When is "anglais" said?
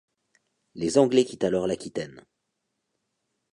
0.97-1.25